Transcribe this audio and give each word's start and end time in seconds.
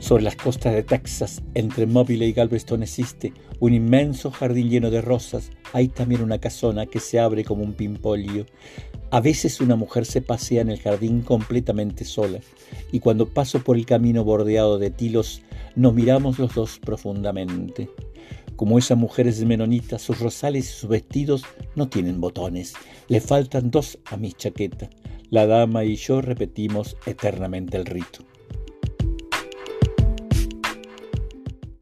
Sobre 0.00 0.22
las 0.22 0.36
costas 0.36 0.74
de 0.74 0.84
Texas, 0.84 1.42
entre 1.54 1.84
Mobile 1.86 2.26
y 2.26 2.32
Galveston 2.32 2.82
existe 2.84 3.32
un 3.58 3.74
inmenso 3.74 4.30
jardín 4.30 4.70
lleno 4.70 4.90
de 4.90 5.00
rosas. 5.00 5.50
Hay 5.72 5.88
también 5.88 6.22
una 6.22 6.38
casona 6.38 6.86
que 6.86 7.00
se 7.00 7.18
abre 7.18 7.44
como 7.44 7.64
un 7.64 7.72
pimpolio. 7.72 8.46
A 9.10 9.20
veces 9.20 9.60
una 9.60 9.74
mujer 9.74 10.06
se 10.06 10.22
pasea 10.22 10.62
en 10.62 10.70
el 10.70 10.80
jardín 10.80 11.22
completamente 11.22 12.04
sola, 12.04 12.38
y 12.92 13.00
cuando 13.00 13.28
paso 13.28 13.64
por 13.64 13.76
el 13.76 13.86
camino 13.86 14.22
bordeado 14.22 14.78
de 14.78 14.90
tilos, 14.90 15.42
nos 15.74 15.94
miramos 15.94 16.38
los 16.38 16.54
dos 16.54 16.78
profundamente. 16.78 17.90
Como 18.54 18.78
esa 18.78 18.94
mujer 18.94 19.26
es 19.26 19.44
menonita, 19.44 19.98
sus 19.98 20.20
rosales 20.20 20.68
y 20.68 20.72
sus 20.72 20.90
vestidos 20.90 21.42
no 21.74 21.88
tienen 21.88 22.20
botones. 22.20 22.74
Le 23.08 23.20
faltan 23.20 23.70
dos 23.70 23.98
a 24.04 24.16
mi 24.16 24.32
chaqueta. 24.32 24.88
La 25.30 25.46
dama 25.46 25.84
y 25.84 25.96
yo 25.96 26.20
repetimos 26.20 26.96
eternamente 27.04 27.76
el 27.76 27.84
rito. 27.84 28.27